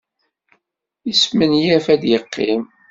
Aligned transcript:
Yesmenyaf 1.07 1.85
ad 1.93 2.03
yeqqim. 2.09 2.63